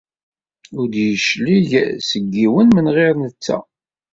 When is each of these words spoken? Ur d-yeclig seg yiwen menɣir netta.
Ur 0.77 0.85
d-yeclig 0.91 1.69
seg 2.09 2.23
yiwen 2.37 2.67
menɣir 2.75 3.13
netta. 3.23 3.57